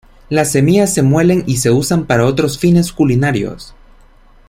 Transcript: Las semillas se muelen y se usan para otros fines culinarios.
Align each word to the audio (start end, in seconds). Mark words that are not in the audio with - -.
Las 0.29 0.53
semillas 0.53 0.91
se 0.91 1.03
muelen 1.03 1.43
y 1.45 1.57
se 1.57 1.69
usan 1.69 2.07
para 2.07 2.25
otros 2.25 2.57
fines 2.57 2.91
culinarios. 2.91 3.75